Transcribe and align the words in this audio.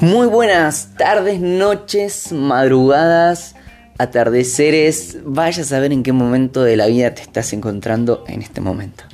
Muy 0.00 0.26
buenas 0.26 0.90
tardes, 0.98 1.40
noches, 1.40 2.30
madrugadas, 2.32 3.54
atardeceres. 3.96 5.18
Vaya 5.24 5.62
a 5.62 5.64
saber 5.64 5.92
en 5.92 6.02
qué 6.02 6.12
momento 6.12 6.62
de 6.62 6.76
la 6.76 6.86
vida 6.86 7.14
te 7.14 7.22
estás 7.22 7.52
encontrando 7.52 8.22
en 8.28 8.42
este 8.42 8.60
momento. 8.60 9.04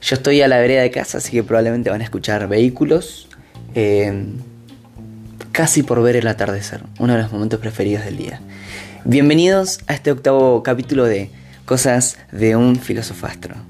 Yo 0.00 0.16
estoy 0.16 0.42
a 0.42 0.48
la 0.48 0.58
vereda 0.58 0.82
de 0.82 0.90
casa, 0.90 1.18
así 1.18 1.32
que 1.32 1.42
probablemente 1.42 1.90
van 1.90 2.02
a 2.02 2.04
escuchar 2.04 2.46
vehículos. 2.48 3.28
Eh, 3.74 4.26
casi 5.52 5.82
por 5.82 6.02
ver 6.02 6.16
el 6.16 6.26
atardecer, 6.26 6.82
uno 6.98 7.14
de 7.14 7.22
los 7.22 7.32
momentos 7.32 7.58
preferidos 7.58 8.04
del 8.04 8.16
día. 8.16 8.40
Bienvenidos 9.04 9.80
a 9.88 9.94
este 9.94 10.12
octavo 10.12 10.62
capítulo 10.62 11.04
de 11.04 11.30
Cosas 11.64 12.16
de 12.32 12.56
un 12.56 12.76
filosofastro. 12.76 13.69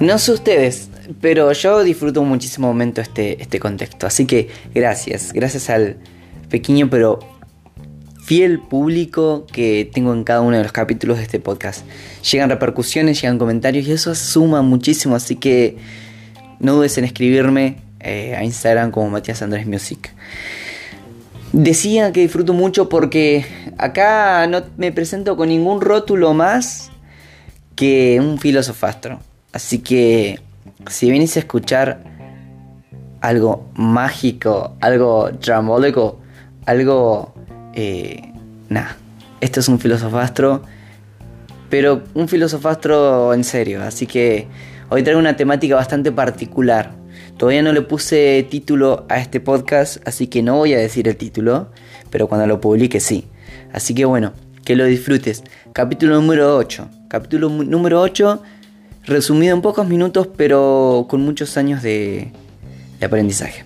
No 0.00 0.18
sé 0.18 0.30
ustedes, 0.30 0.90
pero 1.20 1.50
yo 1.52 1.82
disfruto 1.82 2.22
muchísimo 2.22 2.68
momento 2.68 3.00
este, 3.00 3.42
este 3.42 3.58
contexto. 3.58 4.06
Así 4.06 4.26
que 4.26 4.48
gracias, 4.72 5.32
gracias 5.32 5.70
al 5.70 5.96
pequeño 6.48 6.88
pero 6.88 7.18
fiel 8.22 8.60
público 8.60 9.46
que 9.50 9.90
tengo 9.92 10.12
en 10.12 10.22
cada 10.22 10.42
uno 10.42 10.56
de 10.56 10.62
los 10.62 10.70
capítulos 10.70 11.16
de 11.16 11.24
este 11.24 11.40
podcast. 11.40 11.84
Llegan 12.30 12.48
repercusiones, 12.48 13.20
llegan 13.20 13.38
comentarios 13.38 13.88
y 13.88 13.92
eso 13.92 14.14
suma 14.14 14.62
muchísimo. 14.62 15.16
Así 15.16 15.34
que 15.34 15.78
no 16.60 16.74
dudes 16.74 16.96
en 16.98 17.04
escribirme 17.04 17.78
eh, 17.98 18.36
a 18.36 18.44
Instagram 18.44 18.92
como 18.92 19.10
Matías 19.10 19.42
Andrés 19.42 19.66
Music. 19.66 20.12
Decía 21.52 22.12
que 22.12 22.20
disfruto 22.20 22.52
mucho 22.52 22.88
porque 22.88 23.46
acá 23.78 24.46
no 24.46 24.62
me 24.76 24.92
presento 24.92 25.36
con 25.36 25.48
ningún 25.48 25.80
rótulo 25.80 26.34
más 26.34 26.90
que 27.74 28.20
un 28.20 28.38
filosofastro. 28.38 29.20
Así 29.52 29.78
que 29.78 30.40
si 30.88 31.10
venís 31.10 31.36
a 31.36 31.40
escuchar 31.40 32.02
algo 33.20 33.68
mágico, 33.74 34.76
algo 34.80 35.30
dramólico, 35.30 36.20
algo... 36.66 37.34
Eh, 37.74 38.32
nada, 38.68 38.96
esto 39.40 39.60
es 39.60 39.68
un 39.68 39.78
filosofastro, 39.78 40.62
pero 41.70 42.02
un 42.14 42.28
filosofastro 42.28 43.34
en 43.34 43.44
serio. 43.44 43.82
Así 43.82 44.06
que 44.06 44.46
hoy 44.90 45.02
traigo 45.02 45.20
una 45.20 45.36
temática 45.36 45.74
bastante 45.76 46.12
particular. 46.12 46.92
Todavía 47.36 47.62
no 47.62 47.72
le 47.72 47.82
puse 47.82 48.46
título 48.50 49.06
a 49.08 49.18
este 49.18 49.40
podcast, 49.40 50.06
así 50.06 50.26
que 50.26 50.42
no 50.42 50.56
voy 50.56 50.74
a 50.74 50.78
decir 50.78 51.06
el 51.06 51.16
título, 51.16 51.70
pero 52.10 52.26
cuando 52.28 52.46
lo 52.46 52.60
publique 52.60 52.98
sí. 53.00 53.26
Así 53.72 53.94
que 53.94 54.04
bueno, 54.04 54.32
que 54.64 54.74
lo 54.74 54.84
disfrutes. 54.84 55.44
Capítulo 55.72 56.16
número 56.16 56.56
8. 56.56 56.88
Capítulo 57.08 57.48
número 57.48 58.00
8 58.00 58.42
resumido 59.08 59.54
en 59.54 59.62
pocos 59.62 59.88
minutos, 59.88 60.28
pero 60.36 61.06
con 61.08 61.22
muchos 61.22 61.56
años 61.56 61.82
de, 61.82 62.30
aprendizaje. 63.02 63.64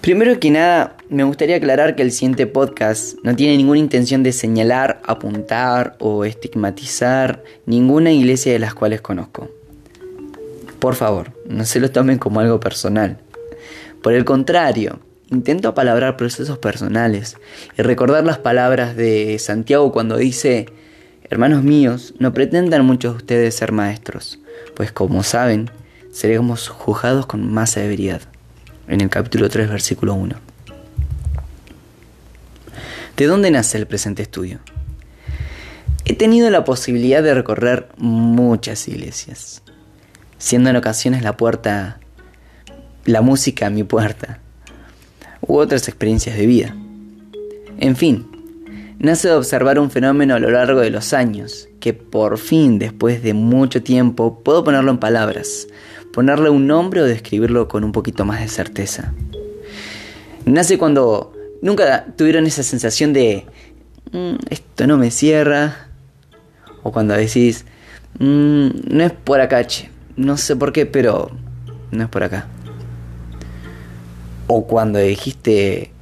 Primero 0.00 0.38
que 0.38 0.50
nada, 0.50 0.98
me 1.08 1.24
gustaría 1.24 1.56
aclarar 1.56 1.96
que 1.96 2.02
el 2.02 2.12
siguiente 2.12 2.46
podcast 2.46 3.16
no 3.22 3.34
tiene 3.34 3.56
ninguna 3.56 3.78
intención 3.78 4.22
de 4.22 4.32
señalar, 4.32 5.00
apuntar 5.06 5.96
o 5.98 6.26
estigmatizar 6.26 7.42
ninguna 7.64 8.12
iglesia 8.12 8.52
de 8.52 8.58
las 8.58 8.74
cuales 8.74 9.00
conozco. 9.00 9.48
Por 10.78 10.94
favor, 10.94 11.32
no 11.46 11.64
se 11.64 11.80
lo 11.80 11.90
tomen 11.90 12.18
como 12.18 12.40
algo 12.40 12.60
personal. 12.60 13.23
Por 14.04 14.12
el 14.12 14.26
contrario, 14.26 15.00
intento 15.30 15.66
apalabrar 15.66 16.18
procesos 16.18 16.58
personales 16.58 17.38
y 17.78 17.80
recordar 17.80 18.22
las 18.22 18.36
palabras 18.36 18.96
de 18.96 19.38
Santiago 19.38 19.92
cuando 19.92 20.18
dice, 20.18 20.66
hermanos 21.30 21.62
míos, 21.62 22.12
no 22.18 22.34
pretendan 22.34 22.84
muchos 22.84 23.14
de 23.14 23.16
ustedes 23.16 23.54
ser 23.54 23.72
maestros, 23.72 24.40
pues 24.76 24.92
como 24.92 25.22
saben, 25.22 25.70
seremos 26.12 26.68
juzgados 26.68 27.24
con 27.24 27.50
más 27.50 27.70
severidad. 27.70 28.20
En 28.88 29.00
el 29.00 29.08
capítulo 29.08 29.48
3, 29.48 29.70
versículo 29.70 30.12
1. 30.12 30.36
¿De 33.16 33.24
dónde 33.24 33.50
nace 33.50 33.78
el 33.78 33.86
presente 33.86 34.20
estudio? 34.20 34.58
He 36.04 36.12
tenido 36.12 36.50
la 36.50 36.66
posibilidad 36.66 37.22
de 37.22 37.32
recorrer 37.32 37.88
muchas 37.96 38.86
iglesias, 38.86 39.62
siendo 40.36 40.68
en 40.68 40.76
ocasiones 40.76 41.22
la 41.22 41.38
puerta 41.38 42.00
la 43.04 43.20
música 43.20 43.66
a 43.66 43.70
mi 43.70 43.84
puerta, 43.84 44.38
u 45.40 45.58
otras 45.58 45.88
experiencias 45.88 46.36
de 46.36 46.46
vida. 46.46 46.76
En 47.78 47.96
fin, 47.96 48.26
nace 48.98 49.28
de 49.28 49.34
observar 49.34 49.78
un 49.78 49.90
fenómeno 49.90 50.34
a 50.34 50.38
lo 50.38 50.50
largo 50.50 50.80
de 50.80 50.90
los 50.90 51.12
años, 51.12 51.68
que 51.80 51.92
por 51.92 52.38
fin, 52.38 52.78
después 52.78 53.22
de 53.22 53.34
mucho 53.34 53.82
tiempo, 53.82 54.40
puedo 54.42 54.64
ponerlo 54.64 54.90
en 54.90 54.98
palabras, 54.98 55.66
ponerle 56.12 56.48
un 56.48 56.66
nombre 56.66 57.02
o 57.02 57.04
describirlo 57.04 57.68
con 57.68 57.84
un 57.84 57.92
poquito 57.92 58.24
más 58.24 58.40
de 58.40 58.48
certeza. 58.48 59.12
Nace 60.46 60.78
cuando 60.78 61.34
nunca 61.60 62.06
tuvieron 62.16 62.46
esa 62.46 62.62
sensación 62.62 63.12
de, 63.12 63.46
mm, 64.12 64.36
esto 64.50 64.86
no 64.86 64.96
me 64.96 65.10
cierra, 65.10 65.88
o 66.82 66.92
cuando 66.92 67.14
decís, 67.14 67.64
mm, 68.18 68.68
no 68.88 69.04
es 69.04 69.12
por 69.12 69.40
acá, 69.40 69.66
no 70.16 70.36
sé 70.36 70.56
por 70.56 70.72
qué, 70.72 70.86
pero 70.86 71.30
no 71.90 72.04
es 72.04 72.08
por 72.08 72.22
acá. 72.22 72.46
O 74.46 74.66
cuando 74.66 74.98
dijiste, 74.98 75.92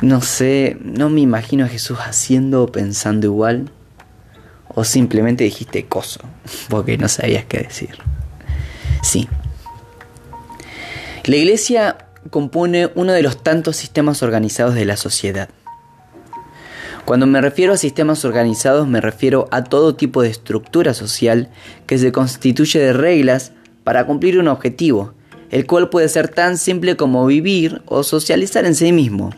no 0.00 0.20
sé, 0.20 0.76
no 0.80 1.10
me 1.10 1.20
imagino 1.20 1.64
a 1.64 1.68
Jesús 1.68 1.98
haciendo 2.00 2.64
o 2.64 2.72
pensando 2.72 3.26
igual. 3.26 3.70
O 4.74 4.84
simplemente 4.84 5.44
dijiste 5.44 5.86
coso, 5.86 6.20
porque 6.68 6.98
no 6.98 7.08
sabías 7.08 7.44
qué 7.44 7.58
decir. 7.58 7.96
Sí. 9.02 9.28
La 11.24 11.36
iglesia 11.36 11.98
compone 12.30 12.90
uno 12.94 13.12
de 13.12 13.22
los 13.22 13.42
tantos 13.42 13.76
sistemas 13.76 14.22
organizados 14.22 14.74
de 14.74 14.84
la 14.84 14.96
sociedad. 14.96 15.48
Cuando 17.04 17.26
me 17.26 17.40
refiero 17.40 17.72
a 17.72 17.76
sistemas 17.76 18.24
organizados 18.24 18.86
me 18.86 19.00
refiero 19.00 19.48
a 19.50 19.64
todo 19.64 19.96
tipo 19.96 20.22
de 20.22 20.30
estructura 20.30 20.94
social 20.94 21.48
que 21.86 21.98
se 21.98 22.12
constituye 22.12 22.78
de 22.78 22.92
reglas 22.92 23.52
para 23.82 24.06
cumplir 24.06 24.38
un 24.38 24.48
objetivo 24.48 25.14
el 25.52 25.66
cual 25.66 25.90
puede 25.90 26.08
ser 26.08 26.28
tan 26.28 26.56
simple 26.56 26.96
como 26.96 27.24
vivir 27.26 27.82
o 27.84 28.02
socializar 28.02 28.64
en 28.64 28.74
sí 28.74 28.90
mismo. 28.90 29.30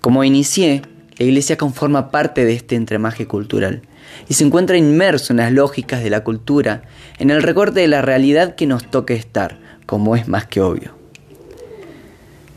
Como 0.00 0.24
inicié, 0.24 0.82
la 1.18 1.26
iglesia 1.26 1.58
conforma 1.58 2.10
parte 2.10 2.44
de 2.44 2.54
este 2.54 2.74
entremaje 2.74 3.26
cultural 3.26 3.82
y 4.28 4.34
se 4.34 4.44
encuentra 4.44 4.78
inmerso 4.78 5.32
en 5.32 5.36
las 5.36 5.52
lógicas 5.52 6.02
de 6.02 6.08
la 6.08 6.24
cultura, 6.24 6.82
en 7.18 7.30
el 7.30 7.42
recorte 7.42 7.80
de 7.80 7.88
la 7.88 8.00
realidad 8.00 8.54
que 8.54 8.66
nos 8.66 8.90
toque 8.90 9.12
estar, 9.12 9.58
como 9.84 10.16
es 10.16 10.26
más 10.26 10.46
que 10.46 10.62
obvio. 10.62 10.96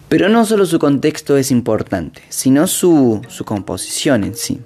Pero 0.08 0.29
no 0.29 0.46
solo 0.46 0.66
su 0.66 0.79
contexto 0.79 1.35
es 1.35 1.52
importante, 1.52 2.22
sino 2.29 2.66
su, 2.68 3.22
su 3.28 3.44
composición 3.44 4.24
en 4.24 4.35
sí. 4.35 4.62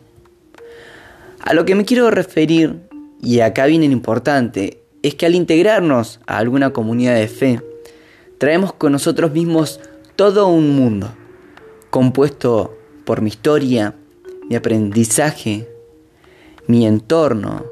A 1.40 1.56
lo 1.56 1.66
que 1.66 1.74
me 1.74 1.86
quiero 1.86 2.12
referir, 2.12 2.78
y 3.24 3.40
acá 3.40 3.66
viene 3.66 3.88
lo 3.88 3.94
importante, 3.94 4.84
es 5.02 5.16
que 5.16 5.26
al 5.26 5.34
integrarnos 5.34 6.20
a 6.28 6.38
alguna 6.38 6.74
comunidad 6.74 7.16
de 7.16 7.28
fe, 7.28 7.60
traemos 8.42 8.74
con 8.74 8.92
nosotros 8.92 9.32
mismos 9.34 9.80
todo 10.16 10.48
un 10.48 10.76
mundo, 10.76 11.14
compuesto 11.92 12.76
por 13.06 13.22
mi 13.22 13.30
historia, 13.30 13.94
mi 14.50 14.56
aprendizaje, 14.56 15.70
mi 16.66 16.88
entorno 16.88 17.68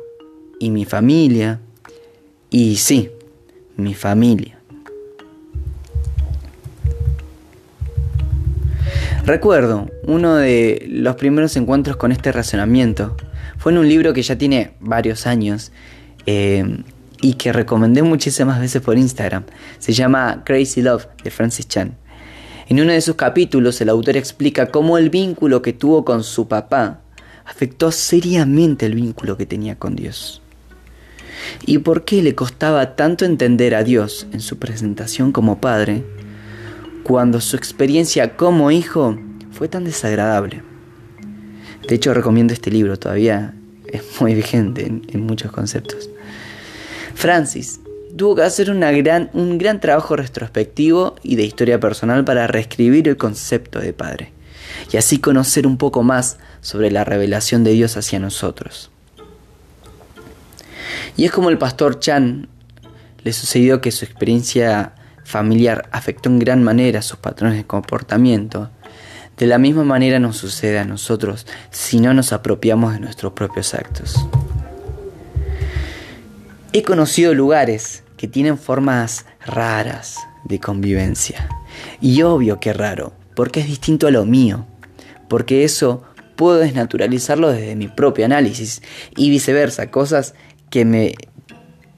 y 0.60 0.70
mi 0.70 0.86
familia. 0.86 1.60
Y 2.52 2.76
sí, 2.76 3.10
mi 3.78 3.96
familia. 3.96 4.60
Recuerdo 9.26 9.90
uno 10.04 10.36
de 10.36 10.86
los 10.88 11.16
primeros 11.16 11.56
encuentros 11.56 11.98
con 11.98 12.12
este 12.12 12.32
razonamiento. 12.32 13.18
Fue 13.58 13.72
en 13.72 13.80
un 13.80 13.90
libro 13.90 14.14
que 14.14 14.22
ya 14.22 14.38
tiene 14.38 14.76
varios 14.80 15.26
años. 15.26 15.72
Eh, 16.28 16.84
y 17.22 17.34
que 17.34 17.54
recomendé 17.54 18.04
muchísimas 18.04 18.60
veces 18.60 18.82
por 18.82 18.98
Instagram. 18.98 19.44
Se 19.80 19.94
llama 19.94 20.44
Crazy 20.46 20.82
Love 20.82 21.08
de 21.24 21.32
Francis 21.32 21.68
Chan. 21.68 21.98
En 22.68 22.80
uno 22.80 22.92
de 22.92 23.02
sus 23.02 23.16
capítulos 23.16 23.82
el 23.82 23.90
autor 23.90 24.16
explica 24.16 24.68
cómo 24.68 24.98
el 24.98 25.10
vínculo 25.10 25.62
que 25.62 25.74
tuvo 25.74 26.06
con 26.06 26.24
su 26.24 26.48
papá 26.48 27.02
afectó 27.46 27.92
seriamente 27.92 28.86
el 28.86 28.96
vínculo 28.96 29.38
que 29.38 29.46
tenía 29.46 29.76
con 29.78 29.96
Dios. 29.96 30.42
Y 31.66 31.80
por 31.80 32.06
qué 32.06 32.22
le 32.22 32.36
costaba 32.36 32.96
tanto 32.96 33.26
entender 33.26 33.74
a 33.74 33.84
Dios 33.84 34.28
en 34.32 34.40
su 34.40 34.60
presentación 34.60 35.32
como 35.32 35.60
padre 35.60 36.04
cuando 37.04 37.42
su 37.42 37.56
experiencia 37.56 38.36
como 38.36 38.70
hijo 38.70 39.18
fue 39.52 39.68
tan 39.68 39.84
desagradable. 39.84 40.62
De 41.88 41.96
hecho 41.96 42.14
recomiendo 42.14 42.54
este 42.54 42.70
libro, 42.70 43.00
todavía 43.00 43.56
es 43.88 44.04
muy 44.22 44.36
vigente 44.36 44.86
en, 44.86 45.26
muchos 45.26 45.52
conceptos. 45.52 46.10
Francis 47.20 47.82
tuvo 48.16 48.38
que 48.38 48.44
hacer 48.44 48.74
gran, 49.04 49.30
un 49.34 49.58
gran 49.58 49.82
trabajo 49.82 50.16
retrospectivo 50.16 51.16
y 51.22 51.36
de 51.36 51.44
historia 51.44 51.78
personal 51.78 52.24
para 52.24 52.48
reescribir 52.48 53.10
el 53.10 53.18
concepto 53.18 53.80
de 53.80 53.92
padre 53.92 54.32
y 54.90 54.96
así 54.96 55.20
conocer 55.20 55.68
un 55.68 55.76
poco 55.76 56.02
más 56.02 56.38
sobre 56.62 56.92
la 56.92 57.04
revelación 57.04 57.66
de 57.66 57.72
Dios 57.72 57.98
hacia 57.98 58.20
nosotros. 58.20 58.90
Y 61.18 61.26
es 61.26 61.32
como 61.32 61.50
el 61.50 61.58
pastor 61.58 62.00
Chan 62.00 62.48
le 63.22 63.34
sucedió 63.34 63.82
que 63.82 63.92
su 63.92 64.06
experiencia 64.06 64.94
familiar 65.26 65.90
afectó 65.92 66.30
en 66.30 66.40
gran 66.40 66.64
manera 66.64 67.02
sus 67.02 67.20
patrones 67.20 67.58
de 67.58 67.66
comportamiento. 67.66 68.70
De 69.36 69.46
la 69.46 69.58
misma 69.58 69.84
manera 69.84 70.20
nos 70.20 70.38
sucede 70.38 70.80
a 70.80 70.86
nosotros 70.86 71.46
si 71.70 72.00
no 72.00 72.14
nos 72.14 72.32
apropiamos 72.32 72.94
de 72.94 73.02
nuestros 73.02 73.34
propios 73.34 73.74
actos. 73.74 74.26
He 76.72 76.84
conocido 76.84 77.34
lugares 77.34 78.04
que 78.16 78.28
tienen 78.28 78.58
formas 78.58 79.26
raras 79.44 80.18
de 80.44 80.60
convivencia. 80.60 81.50
Y 82.00 82.22
obvio 82.22 82.60
que 82.60 82.74
raro, 82.74 83.14
porque 83.36 83.62
es 83.62 83.68
distinto 83.68 84.06
a 84.06 84.12
lo 84.12 84.26
mío. 84.26 84.68
Porque 85.28 85.64
eso 85.64 86.04
puedo 86.36 86.60
desnaturalizarlo 86.60 87.52
desde 87.52 87.76
mi 87.76 87.88
propio 87.88 88.26
análisis. 88.26 88.84
Y 89.16 89.32
viceversa, 89.32 89.90
cosas 89.90 90.36
que 90.70 90.86
me 90.86 91.14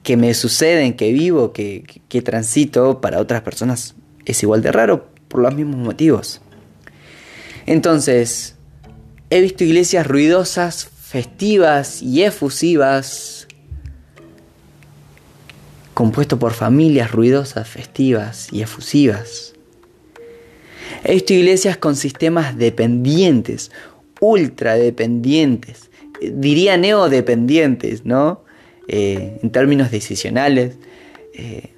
que 0.02 0.16
me 0.16 0.34
suceden, 0.34 0.94
que 0.94 1.12
vivo, 1.12 1.52
que, 1.52 1.84
que, 2.08 2.22
transito 2.22 3.00
para 3.00 3.20
otras 3.20 3.42
personas 3.42 3.94
es 4.24 4.42
igual 4.42 4.60
de 4.60 4.72
raro 4.72 5.06
por 5.28 5.40
los 5.40 5.54
mismos 5.54 5.76
motivos. 5.76 6.40
Entonces, 7.66 8.56
he 9.30 9.40
visto 9.40 9.62
iglesias 9.62 10.06
ruidosas, 10.06 10.86
festivas 10.86 12.02
y 12.02 12.24
efusivas, 12.24 13.41
compuesto 16.02 16.36
por 16.36 16.52
familias 16.52 17.12
ruidosas, 17.12 17.68
festivas 17.68 18.48
y 18.50 18.60
efusivas. 18.60 19.54
He 21.04 21.12
visto 21.12 21.32
iglesias 21.32 21.76
con 21.76 21.94
sistemas 21.94 22.58
dependientes, 22.58 23.70
ultra 24.18 24.74
dependientes, 24.74 25.90
diría 26.20 26.76
neodependientes, 26.76 28.04
¿no? 28.04 28.42
Eh, 28.88 29.38
en 29.44 29.50
términos 29.50 29.92
decisionales, 29.92 30.74
eh, 31.34 31.70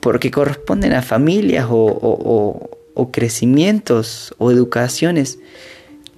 porque 0.00 0.30
corresponden 0.30 0.92
a 0.92 1.00
familias 1.00 1.66
o 1.70 3.08
crecimientos 3.10 4.34
o 4.36 4.50
educaciones 4.50 5.38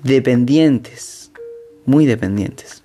dependientes, 0.03 1.31
muy 1.87 2.05
dependientes. 2.05 2.82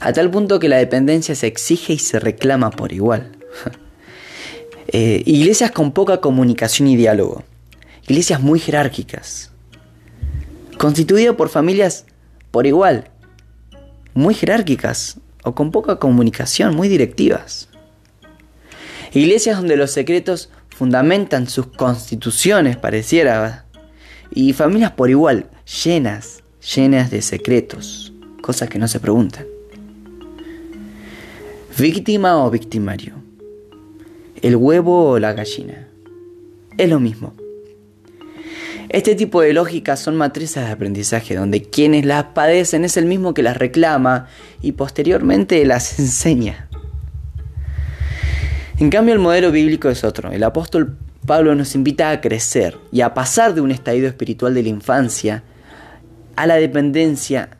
A 0.00 0.12
tal 0.12 0.30
punto 0.30 0.58
que 0.58 0.68
la 0.68 0.76
dependencia 0.76 1.34
se 1.34 1.46
exige 1.46 1.94
y 1.94 1.98
se 1.98 2.18
reclama 2.18 2.70
por 2.70 2.92
igual. 2.92 3.32
Eh, 4.92 5.24
iglesias 5.26 5.72
con 5.72 5.90
poca 5.90 6.20
comunicación 6.20 6.86
y 6.86 6.94
diálogo. 6.94 7.42
Iglesias 8.06 8.40
muy 8.40 8.60
jerárquicas. 8.60 9.50
Constituidas 10.78 11.34
por 11.34 11.48
familias 11.48 12.04
por 12.52 12.68
igual 12.68 13.10
muy 14.16 14.34
jerárquicas 14.34 15.18
o 15.44 15.54
con 15.54 15.70
poca 15.70 15.96
comunicación, 15.96 16.74
muy 16.74 16.88
directivas. 16.88 17.68
Iglesias 19.12 19.58
donde 19.58 19.76
los 19.76 19.92
secretos 19.92 20.48
fundamentan 20.70 21.48
sus 21.48 21.66
constituciones, 21.66 22.76
pareciera, 22.78 23.66
y 24.30 24.54
familias 24.54 24.92
por 24.92 25.10
igual, 25.10 25.50
llenas, 25.84 26.42
llenas 26.74 27.10
de 27.10 27.22
secretos, 27.22 28.12
cosas 28.40 28.70
que 28.70 28.78
no 28.78 28.88
se 28.88 28.98
preguntan. 28.98 29.46
Víctima 31.78 32.42
o 32.42 32.50
victimario, 32.50 33.16
el 34.40 34.56
huevo 34.56 35.10
o 35.10 35.18
la 35.18 35.34
gallina, 35.34 35.86
es 36.78 36.88
lo 36.88 37.00
mismo. 37.00 37.34
Este 38.88 39.14
tipo 39.14 39.42
de 39.42 39.52
lógicas 39.52 40.00
son 40.00 40.16
matrices 40.16 40.64
de 40.64 40.72
aprendizaje 40.72 41.36
donde 41.36 41.60
quienes 41.60 42.06
las 42.06 42.24
padecen 42.24 42.86
es 42.86 42.96
el 42.96 43.04
mismo 43.04 43.34
que 43.34 43.42
las 43.42 43.58
reclama 43.58 44.26
y 44.62 44.72
posteriormente 44.72 45.62
las 45.66 45.98
enseña. 45.98 46.70
En 48.78 48.88
cambio 48.88 49.12
el 49.12 49.20
modelo 49.20 49.52
bíblico 49.52 49.90
es 49.90 50.02
otro. 50.02 50.32
El 50.32 50.44
apóstol 50.44 50.96
Pablo 51.26 51.54
nos 51.54 51.74
invita 51.74 52.10
a 52.10 52.22
crecer 52.22 52.78
y 52.90 53.02
a 53.02 53.12
pasar 53.12 53.54
de 53.54 53.60
un 53.60 53.70
estadio 53.70 54.08
espiritual 54.08 54.54
de 54.54 54.62
la 54.62 54.70
infancia 54.70 55.42
a 56.36 56.46
la 56.46 56.54
dependencia 56.54 57.55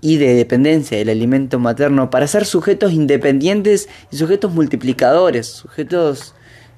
y 0.00 0.16
de 0.16 0.34
dependencia 0.34 0.98
del 0.98 1.08
alimento 1.08 1.58
materno 1.58 2.10
para 2.10 2.26
ser 2.26 2.44
sujetos 2.44 2.92
independientes 2.92 3.88
y 4.10 4.16
sujetos 4.16 4.52
multiplicadores, 4.52 5.46
sujetos, 5.46 6.34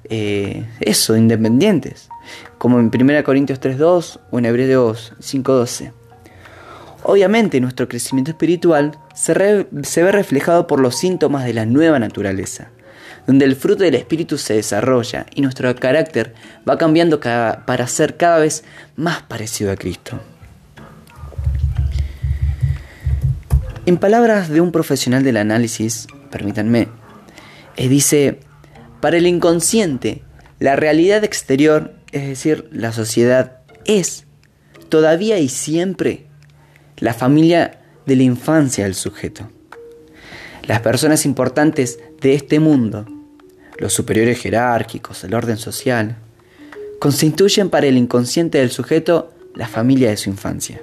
eh, 0.09 0.65
eso, 0.79 1.17
independientes 1.17 2.09
como 2.63 2.79
en 2.79 2.91
1 2.93 3.23
Corintios 3.23 3.59
3.2 3.59 4.19
o 4.31 4.39
en 4.39 4.45
Hebreos 4.45 5.13
5.12. 5.19 5.91
Obviamente 7.03 7.59
nuestro 7.59 7.89
crecimiento 7.89 8.31
espiritual 8.31 8.97
se, 9.13 9.33
ve 9.33 10.11
reflejado 10.13 10.65
por 10.65 10.79
los 10.79 10.95
síntomas 10.95 11.43
de 11.43 11.53
la 11.53 11.65
nueva 11.65 11.99
naturaleza, 11.99 12.69
donde 13.27 13.43
el 13.43 13.57
fruto 13.57 13.83
del 13.83 13.95
Espíritu 13.95 14.37
se 14.37 14.53
desarrolla 14.53 15.25
y 15.35 15.41
nuestro 15.41 15.75
carácter 15.75 16.33
va 16.67 16.77
cambiando 16.77 17.19
para 17.19 17.87
ser 17.87 18.15
cada 18.15 18.39
vez 18.39 18.63
más 18.95 19.23
parecido 19.23 19.69
a 19.71 19.75
Cristo. 19.75 20.21
En 23.85 23.97
palabras 23.97 24.49
de 24.49 24.61
un 24.61 24.71
profesional 24.71 25.23
del 25.23 25.37
análisis, 25.37 26.07
permítanme, 26.31 26.87
eh, 27.75 27.89
dice, 27.89 28.39
para 29.01 29.17
el 29.17 29.27
inconsciente, 29.27 30.23
la 30.59 30.75
realidad 30.75 31.23
exterior 31.23 31.93
es 32.13 32.27
decir, 32.27 32.69
la 32.71 32.93
sociedad 32.93 33.57
es 33.85 34.25
todavía 34.87 35.39
y 35.39 35.49
siempre 35.49 36.27
la 36.97 37.13
familia 37.13 37.81
de 38.05 38.15
la 38.15 38.23
infancia 38.23 38.83
del 38.83 38.93
sujeto. 38.93 39.49
Las 40.67 40.81
personas 40.81 41.25
importantes 41.25 41.99
de 42.21 42.35
este 42.35 42.59
mundo, 42.59 43.05
los 43.79 43.93
superiores 43.93 44.39
jerárquicos, 44.39 45.23
el 45.23 45.33
orden 45.33 45.57
social, 45.57 46.17
constituyen 46.99 47.69
para 47.69 47.87
el 47.87 47.97
inconsciente 47.97 48.59
del 48.59 48.69
sujeto 48.69 49.33
la 49.55 49.67
familia 49.67 50.11
de 50.11 50.17
su 50.17 50.29
infancia. 50.29 50.81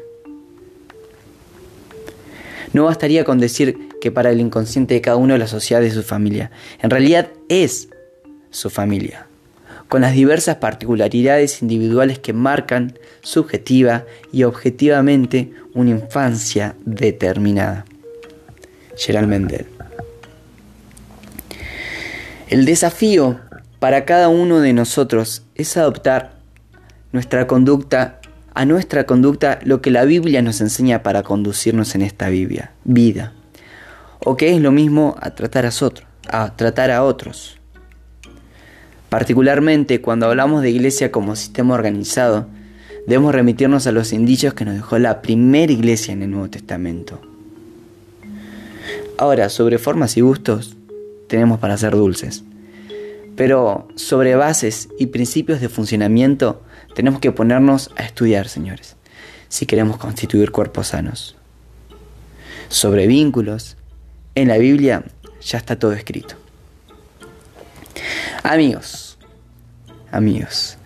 No 2.72 2.84
bastaría 2.84 3.24
con 3.24 3.38
decir 3.38 3.88
que 4.00 4.10
para 4.10 4.30
el 4.30 4.40
inconsciente 4.40 4.94
de 4.94 5.00
cada 5.00 5.16
uno 5.16 5.36
la 5.36 5.46
sociedad 5.46 5.82
es 5.82 5.94
su 5.94 6.02
familia. 6.02 6.50
En 6.80 6.90
realidad 6.90 7.28
es 7.48 7.88
su 8.50 8.70
familia 8.70 9.26
con 9.90 10.02
las 10.02 10.14
diversas 10.14 10.56
particularidades 10.56 11.62
individuales 11.62 12.20
que 12.20 12.32
marcan 12.32 12.96
subjetiva 13.22 14.04
y 14.32 14.44
objetivamente 14.44 15.52
una 15.74 15.90
infancia 15.90 16.76
determinada. 16.84 17.84
Gerald 18.96 19.26
Mendel. 19.26 19.66
El 22.48 22.66
desafío 22.66 23.40
para 23.80 24.04
cada 24.04 24.28
uno 24.28 24.60
de 24.60 24.72
nosotros 24.72 25.42
es 25.56 25.76
adoptar 25.76 26.34
nuestra 27.10 27.48
conducta 27.48 28.19
a 28.54 28.64
nuestra 28.64 29.04
conducta 29.04 29.58
lo 29.64 29.80
que 29.80 29.90
la 29.90 30.04
Biblia 30.04 30.42
nos 30.42 30.60
enseña 30.60 31.02
para 31.02 31.22
conducirnos 31.22 31.94
en 31.94 32.02
esta 32.02 32.28
vida. 32.28 33.32
O 34.20 34.36
que 34.36 34.54
es 34.54 34.60
lo 34.60 34.72
mismo 34.72 35.16
a 35.20 35.30
tratar 35.30 35.66
a 35.66 35.68
otros, 35.68 36.06
a 36.28 36.56
tratar 36.56 36.90
a 36.90 37.04
otros. 37.04 37.58
Particularmente 39.08 40.00
cuando 40.00 40.26
hablamos 40.26 40.62
de 40.62 40.70
iglesia 40.70 41.10
como 41.10 41.36
sistema 41.36 41.74
organizado, 41.74 42.46
debemos 43.06 43.34
remitirnos 43.34 43.86
a 43.86 43.92
los 43.92 44.12
indicios 44.12 44.54
que 44.54 44.64
nos 44.64 44.74
dejó 44.74 44.98
la 44.98 45.22
primera 45.22 45.72
iglesia 45.72 46.12
en 46.12 46.22
el 46.22 46.30
Nuevo 46.30 46.50
Testamento. 46.50 47.20
Ahora, 49.18 49.48
sobre 49.48 49.78
formas 49.78 50.16
y 50.16 50.22
gustos, 50.22 50.76
tenemos 51.26 51.58
para 51.58 51.76
ser 51.76 51.94
dulces. 51.94 52.44
Pero 53.36 53.88
sobre 53.94 54.34
bases 54.34 54.88
y 54.98 55.06
principios 55.06 55.60
de 55.60 55.68
funcionamiento, 55.68 56.62
tenemos 56.94 57.20
que 57.20 57.32
ponernos 57.32 57.90
a 57.96 58.02
estudiar, 58.02 58.48
señores, 58.48 58.96
si 59.48 59.66
queremos 59.66 59.96
constituir 59.96 60.50
cuerpos 60.50 60.88
sanos. 60.88 61.36
Sobre 62.68 63.06
vínculos, 63.06 63.76
en 64.34 64.48
la 64.48 64.58
Biblia 64.58 65.04
ya 65.40 65.58
está 65.58 65.78
todo 65.78 65.92
escrito. 65.92 66.36
Amigos, 68.42 69.18
amigos, 70.10 70.78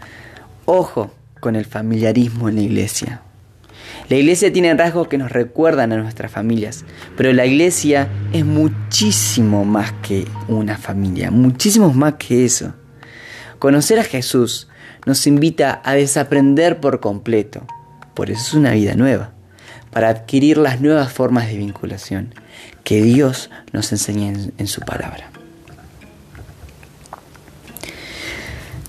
ojo 0.64 1.14
con 1.40 1.56
el 1.56 1.64
familiarismo 1.64 2.48
en 2.48 2.56
la 2.56 2.62
iglesia. 2.62 3.22
La 4.08 4.16
iglesia 4.16 4.52
tiene 4.52 4.74
rasgos 4.74 5.08
que 5.08 5.18
nos 5.18 5.32
recuerdan 5.32 5.92
a 5.92 5.96
nuestras 5.96 6.30
familias, 6.30 6.84
pero 7.16 7.32
la 7.32 7.46
iglesia 7.46 8.08
es 8.32 8.44
muchísimo 8.44 9.64
más 9.64 9.92
que 10.02 10.26
una 10.48 10.76
familia, 10.76 11.30
muchísimo 11.30 11.92
más 11.92 12.14
que 12.14 12.44
eso. 12.44 12.74
Conocer 13.58 13.98
a 13.98 14.04
Jesús 14.04 14.68
nos 15.06 15.26
invita 15.26 15.80
a 15.84 15.94
desaprender 15.94 16.80
por 16.80 17.00
completo, 17.00 17.66
por 18.14 18.30
eso 18.30 18.42
es 18.42 18.54
una 18.54 18.72
vida 18.72 18.94
nueva, 18.94 19.32
para 19.90 20.08
adquirir 20.08 20.58
las 20.58 20.80
nuevas 20.80 21.12
formas 21.12 21.48
de 21.48 21.56
vinculación 21.56 22.34
que 22.84 23.02
Dios 23.02 23.50
nos 23.72 23.92
enseña 23.92 24.32
en, 24.58 24.66
su 24.66 24.80
palabra. 24.80 25.30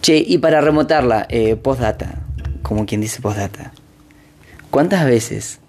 Che, 0.01 0.17
y 0.17 0.37
para 0.37 0.61
remotarla, 0.61 1.25
eh, 1.29 1.55
postdata, 1.55 2.19
como 2.61 2.85
quien 2.85 3.01
dice 3.01 3.21
postdata, 3.21 3.71
¿cuántas 4.69 5.05
veces 5.05 5.59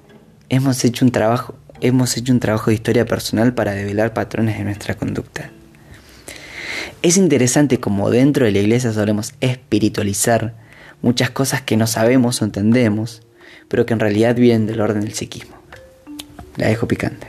hemos 0.48 0.84
hecho 0.84 1.04
un 1.04 1.12
trabajo, 1.12 1.54
hemos 1.80 2.16
hecho 2.16 2.32
un 2.32 2.40
trabajo 2.40 2.70
de 2.70 2.74
historia 2.74 3.06
personal 3.06 3.54
para 3.54 3.72
develar 3.72 4.12
patrones 4.12 4.58
de 4.58 4.64
nuestra 4.64 4.94
conducta? 4.94 5.50
Es 7.02 7.16
interesante 7.16 7.78
como 7.78 8.10
dentro 8.10 8.46
de 8.46 8.52
la 8.52 8.58
iglesia 8.58 8.92
solemos 8.92 9.34
espiritualizar 9.40 10.54
muchas 11.02 11.30
cosas 11.30 11.62
que 11.62 11.76
no 11.76 11.86
sabemos 11.86 12.42
o 12.42 12.44
entendemos, 12.44 13.22
pero 13.68 13.86
que 13.86 13.92
en 13.92 14.00
realidad 14.00 14.34
vienen 14.34 14.66
del 14.66 14.80
orden 14.80 15.02
del 15.02 15.14
psiquismo. 15.14 15.56
La 16.56 16.68
dejo 16.68 16.88
picante. 16.88 17.28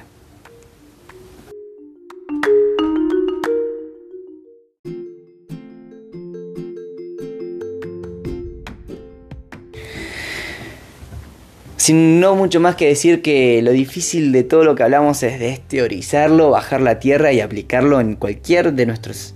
Sin 11.76 12.20
no 12.20 12.36
mucho 12.36 12.60
más 12.60 12.76
que 12.76 12.88
decir 12.88 13.22
que 13.22 13.62
lo 13.62 13.72
difícil 13.72 14.34
de 14.34 14.44
todo 14.44 14.66
lo 14.66 14.76
que 14.76 14.84
hablamos 14.84 15.24
es 15.24 15.40
de 15.40 15.62
teorizarlo, 15.70 16.50
bajar 16.50 16.82
la 16.82 17.00
tierra 17.00 17.32
y 17.32 17.40
aplicarlo 17.40 18.02
en 18.02 18.16
cualquier 18.16 18.74
de 18.74 18.86
nuestros 18.86 19.36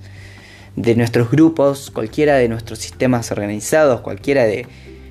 de 0.75 0.96
nuestros 0.96 1.30
grupos, 1.30 1.92
cualquiera 1.92 2.36
de 2.36 2.48
nuestros 2.48 2.80
sistemas 2.80 3.32
organizados, 3.32 4.01
cualquiera 4.01 4.46
de 4.46 4.68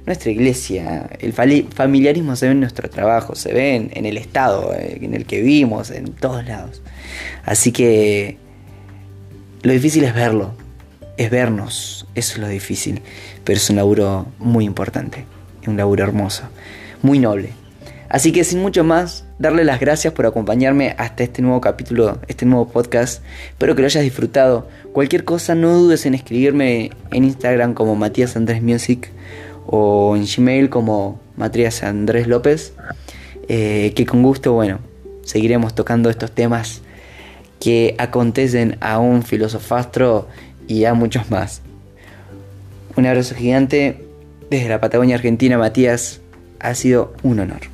nuestra 0.07 0.31
iglesia. 0.31 1.09
El 1.21 1.33
familiarismo 1.33 2.37
se 2.37 2.47
ve 2.47 2.52
en 2.52 2.61
nuestro 2.61 2.88
trabajo, 2.88 3.35
se 3.35 3.52
ve 3.52 3.76
en, 3.93 4.07
el 4.07 4.17
estado 4.17 4.75
eh, 4.75 4.99
en 5.00 5.14
el 5.14 5.26
que 5.26 5.40
vivimos, 5.40 5.90
en 5.90 6.12
todos 6.12 6.45
lados. 6.47 6.83
Así 7.45 7.73
que 7.73 8.38
lo 9.62 9.73
difícil 9.73 10.05
es 10.05 10.14
verlo, 10.14 10.55
es 11.17 11.31
vernos, 11.31 12.07
eso 12.14 12.33
es 12.35 12.38
lo 12.38 12.49
difícil, 12.49 13.02
pero 13.45 13.59
es 13.59 13.69
un 13.69 13.76
laburo 13.76 14.26
muy 14.38 14.64
importante, 14.64 15.26
un 15.67 15.76
laburo 15.76 16.05
hermoso, 16.05 16.45
muy 17.02 17.19
noble. 17.19 17.50
Así 18.09 18.33
que 18.33 18.43
sin 18.43 18.61
mucho 18.61 18.85
más, 18.85 19.25
darle 19.40 19.64
las 19.64 19.80
gracias 19.80 20.12
por 20.12 20.26
acompañarme 20.26 20.94
hasta 20.99 21.25
este 21.25 21.40
nuevo 21.40 21.62
capítulo, 21.62 22.18
este 22.28 22.44
nuevo 22.44 22.68
podcast. 22.68 23.25
Espero 23.49 23.75
que 23.75 23.80
lo 23.80 23.87
hayas 23.87 24.04
disfrutado. 24.04 24.68
Cualquier 24.92 25.25
cosa, 25.25 25.54
no 25.54 25.73
dudes 25.78 26.04
en 26.04 26.14
escribirme 26.14 26.90
en 27.11 27.25
Instagram 27.25 27.73
como 27.73 27.97
Matías 27.97 28.37
Andrés 28.37 28.62
Music 28.62 29.09
o 29.66 30.14
en 30.14 30.26
Gmail 30.26 30.68
como 30.68 31.18
Matías 31.37 31.82
Andrés 31.82 32.28
López. 32.28 32.75
Eh, 33.49 33.94
que 33.97 34.04
con 34.04 34.23
gusto, 34.23 34.52
bueno, 34.52 34.78
seguiremos 35.25 35.75
tocando 35.75 36.11
estos 36.11 36.30
temas 36.32 36.82
que 37.61 37.94
acontecen 37.99 38.76
a 38.80 38.99
un 38.99 39.23
filosofastro 39.23 40.28
y 40.68 40.85
a 40.85 40.92
muchos 40.92 41.30
más. 41.30 41.62
Un 42.94 43.06
abrazo 43.06 43.35
gigante 43.35 44.04
desde 44.50 44.68
la 44.68 44.82
Patagonia 44.82 45.16
Argentina, 45.16 45.56
Matías. 45.56 46.20
Ha 46.59 46.75
sido 46.75 47.14
un 47.23 47.40
honor. 47.40 47.70